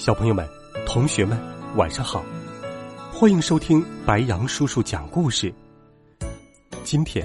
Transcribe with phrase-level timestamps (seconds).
[0.00, 0.48] 小朋友们、
[0.86, 1.38] 同学们，
[1.76, 2.24] 晚上好！
[3.12, 5.54] 欢迎收听白羊叔叔讲故事。
[6.84, 7.22] 今天，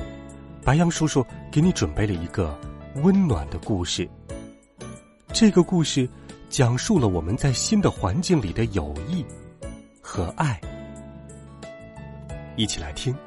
[0.62, 2.54] 白羊叔叔给你准备了一个
[2.96, 4.06] 温暖的故事。
[5.32, 6.06] 这个故事
[6.50, 9.26] 讲述了我们在新的环境里的友谊
[10.02, 10.60] 和爱。
[12.58, 13.14] 一起来听《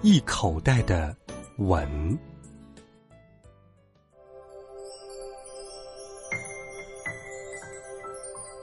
[0.00, 1.14] 一口袋的
[1.58, 1.86] 吻》。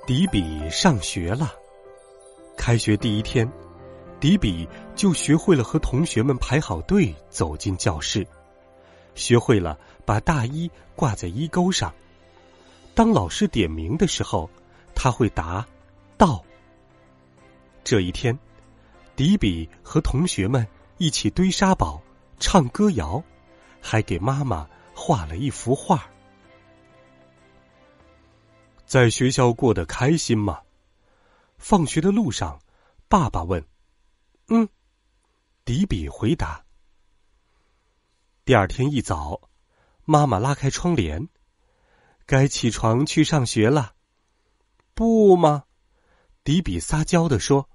[0.06, 1.54] 迪比上学了。
[2.58, 3.50] 开学第一天，
[4.20, 8.28] 迪比就学会了和同学们排好队走进教室，
[9.16, 11.94] 学会了把大衣挂在衣钩上。
[12.94, 14.50] 当老师点名的时候，
[14.94, 15.66] 他会答
[16.18, 16.44] “到”。
[17.86, 18.38] 这一天，
[19.16, 22.02] 迪比和同学们一起堆沙堡、
[22.42, 23.24] 唱歌谣，
[23.80, 26.10] 还给妈妈画了一幅画。
[28.94, 30.62] 在学校过得开心吗？
[31.58, 32.62] 放学的路上，
[33.08, 33.66] 爸爸问
[34.50, 34.70] ：“嗯。”
[35.66, 36.64] 迪比回答。
[38.46, 39.50] 第二天一早，
[40.06, 41.28] 妈妈拉开窗帘
[42.28, 43.96] ：“该起床去上学了。”
[44.94, 45.64] 不吗？
[46.44, 47.68] 迪比撒娇的说：“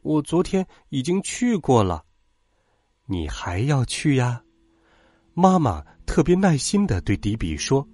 [0.00, 2.06] 我昨天已经去过了。”
[3.04, 4.42] 你还要去呀？
[5.34, 7.86] 妈妈特别耐心的对迪比说。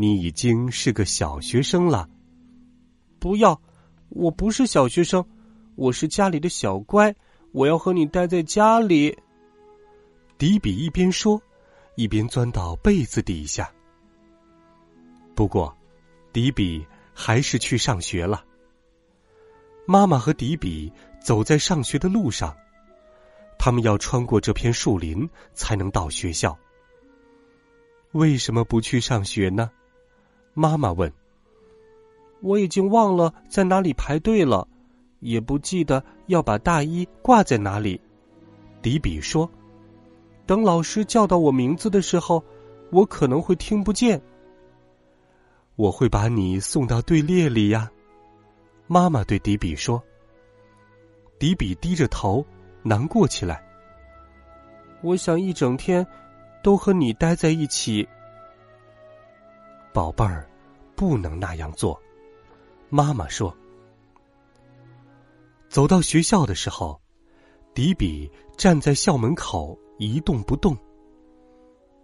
[0.00, 2.08] 你已经是个小学生了。
[3.18, 3.60] 不要，
[4.08, 5.22] 我不是小学生，
[5.74, 7.14] 我是家里的小乖。
[7.52, 9.18] 我要和你待在家里。
[10.38, 11.38] 迪比一边说，
[11.96, 13.70] 一边钻到被子底下。
[15.34, 15.76] 不过，
[16.32, 18.42] 迪比还是去上学了。
[19.84, 20.90] 妈妈和迪比
[21.20, 22.56] 走在上学的路上，
[23.58, 26.58] 他们要穿过这片树林才能到学校。
[28.12, 29.70] 为什么不去上学呢？
[30.54, 31.12] 妈妈问
[32.42, 34.66] ：“我已经忘了在哪里排队了，
[35.20, 38.00] 也不记得要把大衣挂在哪里。”
[38.82, 39.50] 迪比说
[40.46, 42.42] ：“等老师叫到我名字的时候，
[42.90, 44.20] 我可能会听不见。”
[45.76, 47.90] 我会把你送到队列里呀，
[48.86, 50.02] 妈妈对迪比说。
[51.38, 52.44] 迪比低着头，
[52.82, 53.64] 难过起来。
[55.00, 56.06] 我想一整天
[56.62, 58.06] 都和你待在一起。
[59.92, 60.48] 宝贝儿，
[60.94, 62.00] 不能那样做。
[62.88, 63.54] 妈妈说。
[65.68, 67.00] 走到学校的时候，
[67.74, 70.76] 迪比站在校门口一动不动。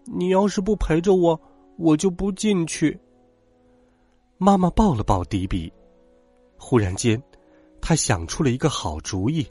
[0.04, 1.40] 你要是不陪着我，
[1.76, 2.98] 我就不进去。
[4.38, 5.72] 妈妈抱了抱迪比，
[6.56, 7.20] 忽然间，
[7.80, 9.44] 他想出了一个好主意。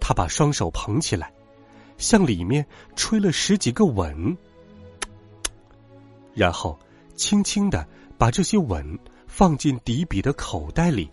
[0.00, 1.32] 他把双手捧起来，
[1.96, 2.66] 向里面
[2.96, 4.36] 吹了十几个吻，
[6.34, 6.78] 然后。
[7.20, 7.86] 轻轻的
[8.16, 11.10] 把这些吻放进迪比的口袋里。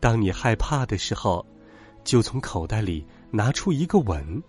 [0.00, 1.44] 当你害怕的时候，
[2.04, 4.42] 就从口袋里拿出一个吻，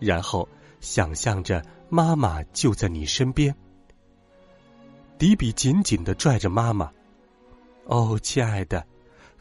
[0.00, 0.48] 然后
[0.80, 3.54] 想象着妈妈就在你身边。
[5.18, 6.90] 迪比紧紧的拽着妈妈。
[7.84, 8.86] 哦，亲爱的，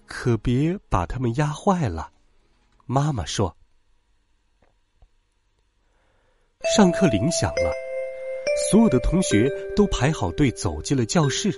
[0.05, 2.11] 可别把他们压坏了。
[2.85, 3.55] 妈妈说。
[6.75, 7.86] 上课铃响了。
[8.69, 11.53] 所有的同学都排好队走进了教室。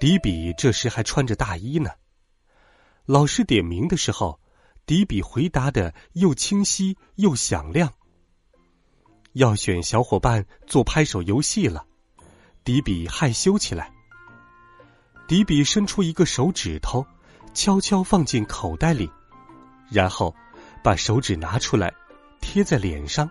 [0.00, 1.90] 迪比这时还穿着大衣呢。
[3.06, 4.40] 老师点名的时候，
[4.86, 7.92] 迪比回答的又清晰又响亮。
[9.32, 11.86] 要选小伙伴做拍手游戏了，
[12.62, 13.92] 迪比害羞起来。
[15.26, 17.04] 迪比伸出一个手指头，
[17.52, 19.10] 悄悄放进口袋里，
[19.90, 20.34] 然后
[20.82, 21.92] 把手指拿出来
[22.40, 23.28] 贴在脸上，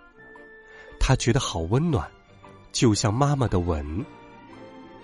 [0.99, 2.11] 他觉得好温暖。
[2.73, 4.03] 就像妈妈的吻，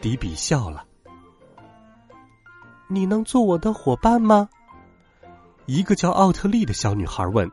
[0.01, 0.83] 迪比笑了。
[2.87, 4.49] 你能做我的伙伴吗？
[5.67, 7.49] 一个叫奥特利的小女孩问。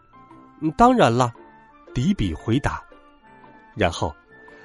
[0.75, 1.35] 当然了，
[1.93, 2.83] 迪比回答。
[3.75, 4.17] 然后，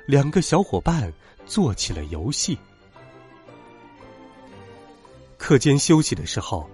[0.08, 1.12] 两个小伙伴
[1.46, 2.58] 做起了游戏。
[5.38, 6.70] 课间休息的时候，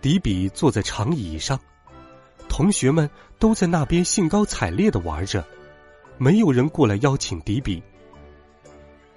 [0.00, 1.60] 迪比坐在长椅上，
[2.48, 5.44] 同学们都在那边兴高采烈的玩着，
[6.16, 7.82] 没有人过来邀请迪比。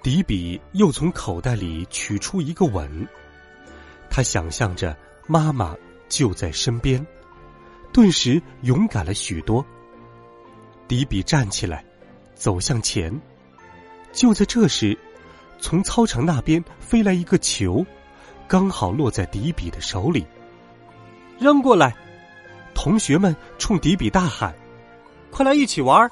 [0.02, 3.06] 迪比又从口袋里取出一个吻，
[4.08, 5.76] 他想象着妈妈
[6.08, 7.06] 就在身边，
[7.92, 9.64] 顿时勇敢了许多。
[10.88, 11.84] 迪比站起来，
[12.34, 13.12] 走向前。
[14.10, 14.98] 就在这时，
[15.58, 17.84] 从操场那边飞来一个球，
[18.48, 20.26] 刚好落在迪比的手里。
[21.38, 21.94] 扔过来！
[22.74, 24.54] 同学们冲迪比大喊
[25.30, 26.10] ：“快来一起玩！”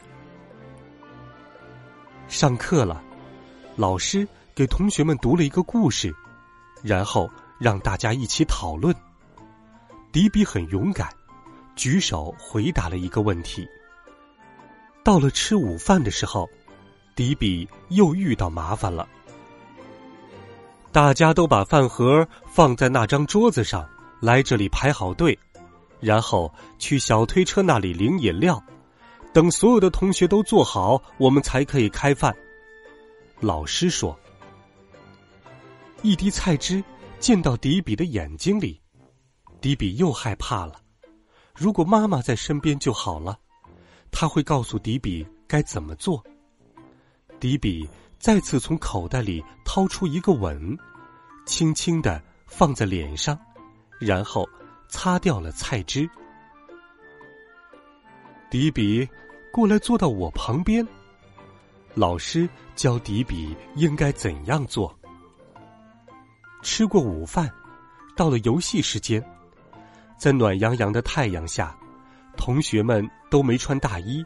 [2.29, 3.03] 上课了，
[3.79, 4.27] 老师
[4.57, 6.13] 给同学们读了一个故事，
[6.83, 7.31] 然后
[7.61, 8.93] 让大家一起讨论。
[10.11, 11.09] 迪比很勇敢，
[11.77, 13.69] 举手回答了一个问题。
[15.05, 16.51] 到了吃午饭的时候，
[17.15, 19.09] 迪比又遇到麻烦了。
[20.91, 23.89] 大家都把饭盒放在那张桌子上。
[24.21, 25.39] 来这里排好队，
[26.01, 28.61] 然后去小推车那里领饮料。
[29.33, 32.35] 等所有的同学都坐好，我们才可以开饭。
[33.41, 34.19] 老师说
[36.03, 36.83] ：“一滴菜汁
[37.21, 38.81] 溅到迪比的眼睛里，
[39.61, 40.81] 迪比又害怕了。
[41.55, 43.39] 如果妈妈在身边就好了，
[44.11, 46.25] 他会告诉迪比该怎么做。”
[47.41, 47.89] 迪比
[48.19, 50.77] 再次从口袋里掏出一个吻，
[51.47, 53.39] 轻轻的放在脸上。
[54.01, 54.49] 然后
[54.89, 56.09] 擦掉了菜汁。
[58.49, 59.09] 迪比
[59.53, 60.87] 过来坐到我旁边。
[61.95, 64.97] 老师教迪比应该怎样做。
[66.63, 67.51] 吃过午饭，
[68.17, 69.25] 到了游戏时间，
[70.17, 71.77] 在暖洋洋的太阳下，
[72.37, 74.25] 同学们都没穿大衣，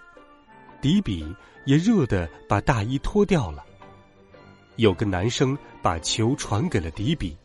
[0.80, 3.64] 迪比也热的把大衣脱掉了。
[4.76, 7.36] 有个男生把球传给了迪比。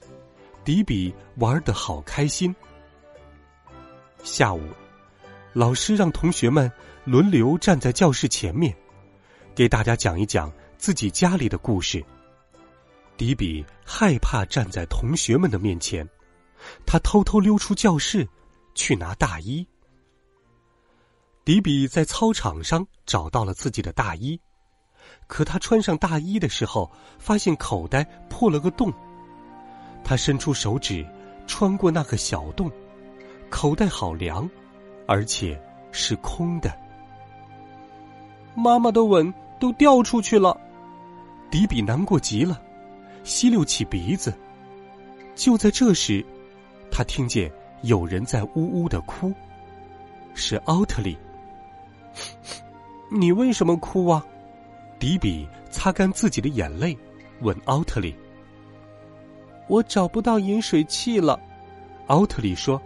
[0.64, 2.54] 迪比玩的好开心。
[4.24, 4.62] 下午，
[5.54, 6.70] 老师让同学们
[7.06, 8.76] 轮流站在教室前面，
[9.58, 12.06] 给大家讲一讲自己家里的故事。
[13.18, 16.08] 迪比害怕站在同学们的面前，
[16.86, 18.30] 他偷偷溜出教室
[18.76, 19.66] 去拿大衣。
[21.44, 24.40] 迪比在操场上找到了自己的大衣，
[25.26, 28.94] 可他穿上大衣的时候，发现口袋破了个洞。
[30.04, 31.04] 他伸出手指，
[31.48, 32.72] 穿过那个小洞，
[33.50, 34.48] 口袋好凉，
[35.08, 35.60] 而且
[35.92, 36.72] 是空的。
[38.54, 40.60] 妈妈的吻都掉出去了，
[41.50, 42.62] 迪比难过极了，
[43.24, 44.34] 吸溜起鼻子。
[45.36, 46.26] 就在这时，
[46.92, 47.52] 他听见
[47.84, 49.34] 有人在呜呜的哭，
[50.34, 51.18] 是奥特利。
[53.12, 54.26] 你为什么哭啊？
[55.00, 56.98] 迪比擦干自己的眼泪，
[57.42, 58.16] 问奥特利。
[59.68, 61.40] 我找不到饮水器了，
[62.08, 62.82] 奥特利说，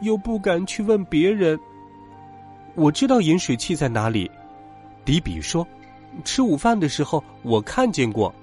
[0.00, 1.58] 又不敢去问别人。
[2.74, 4.30] 我知道饮水器在哪里，
[5.04, 5.66] 迪比说，
[6.24, 8.34] 吃午饭的时候我看见过。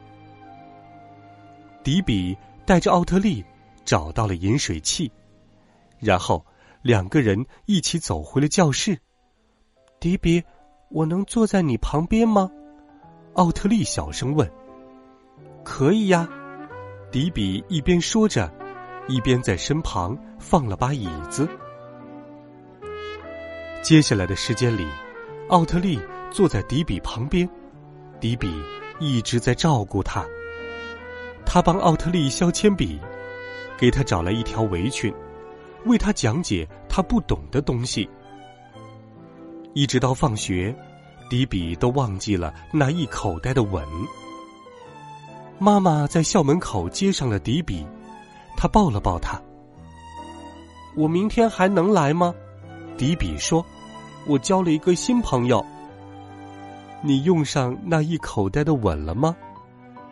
[1.83, 3.43] 迪比带着奥特利
[3.85, 5.11] 找到了饮水器，
[5.99, 6.45] 然后
[6.81, 8.99] 两个人一起走回了教室。
[9.99, 10.43] 迪比，
[10.89, 12.51] 我能坐在你旁边吗？
[13.33, 14.49] 奥特利小声问。
[15.63, 16.27] 可以呀。
[17.09, 18.51] 迪比一边说着，
[19.07, 21.47] 一边在身旁放了把椅子。
[23.81, 24.85] 接下来的时间里，
[25.47, 25.97] 奥特利
[26.29, 27.49] 坐在迪比旁边，
[28.19, 28.51] 迪比
[28.99, 30.25] 一直在照顾他。
[31.45, 32.99] 他帮奥特利削铅笔，
[33.77, 35.13] 给他找来一条围裙，
[35.85, 38.09] 为他讲解他不懂的东西。
[39.73, 40.75] 一直到放学，
[41.29, 43.85] 迪比都忘记了那一口袋的吻。
[45.59, 47.85] 妈妈在校门口接上了迪比，
[48.55, 49.41] 他抱了抱他。
[50.95, 52.33] 我明天还能来吗？
[52.97, 53.63] 迪比说
[54.27, 55.63] ：“我交了一个新朋友。”
[57.07, 59.33] 你用上那一口袋的吻了吗？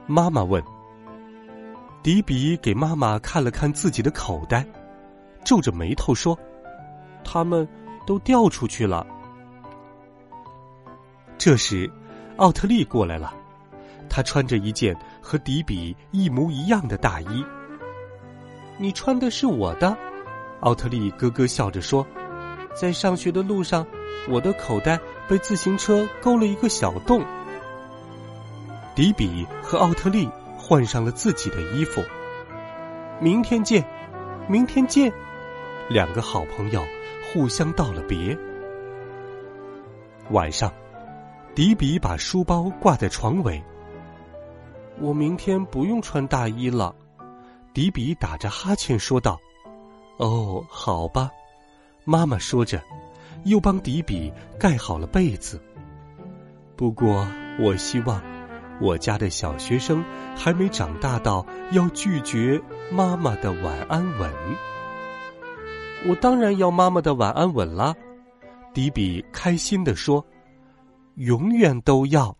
[0.07, 0.63] 妈妈问。
[2.01, 4.65] 迪比给妈妈看了看自己的口袋，
[5.43, 6.39] 皱着眉头说
[7.21, 7.67] ：“他们
[8.07, 9.05] 都掉出去了。”
[11.37, 11.91] 这时，
[12.37, 13.33] 奥特利过来了。
[14.07, 17.43] 他穿着一件和迪比一模一样的大衣。
[18.77, 19.97] 你穿的是我的，
[20.61, 22.07] 奥特利咯咯笑着说
[22.73, 23.85] ：“在上学的路上，
[24.27, 27.23] 我的口袋被自行车勾了一个小洞。”
[28.95, 32.01] 迪比和奥特利换上了自己的衣服。
[33.19, 33.85] 明天见，
[34.47, 35.11] 明天见，
[35.89, 36.83] 两个好朋友
[37.33, 38.37] 互相道了别。
[40.31, 40.73] 晚上，
[41.53, 43.61] 迪比把书包挂在床尾。
[44.99, 46.95] 我明天不用穿大衣了，
[47.73, 49.37] 迪比打着哈欠说道。
[50.17, 51.29] “哦，好吧。”
[52.07, 52.81] 妈妈说着，
[53.45, 55.61] 又帮迪比盖好了被子。
[56.75, 57.25] 不过，
[57.59, 58.21] 我希望
[58.81, 60.03] 我家的小学生
[60.35, 62.61] 还没长大到要拒绝
[62.91, 64.29] 妈妈的晚安吻。
[66.07, 67.95] 我当然要妈妈的晚安吻啦！
[68.73, 70.25] 迪比开心地说
[71.15, 72.35] ：“永远都要。”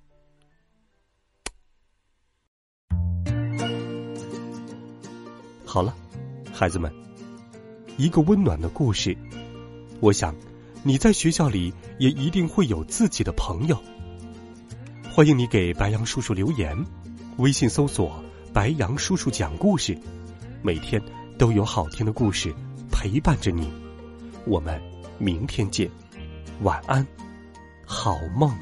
[5.66, 5.96] 好了，
[6.54, 6.94] 孩子们，
[7.98, 9.18] 一个温暖的故事。
[10.00, 10.36] 我想，
[10.88, 13.76] 你在学校里也一定会有自己的朋友。
[15.12, 16.78] 欢迎你给白杨叔叔留言，
[17.38, 18.24] 微信搜索
[18.54, 19.98] “白杨叔叔讲故事”，
[20.62, 21.02] 每天
[21.40, 22.54] 都有好听的故事
[22.92, 23.68] 陪伴着你。
[24.46, 24.80] 我们
[25.18, 25.90] 明天见，
[26.62, 27.04] 晚安，
[27.84, 28.56] 好梦。